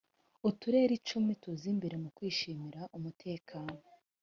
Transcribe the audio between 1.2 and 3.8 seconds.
tuza mbere mu kwishimira umutekano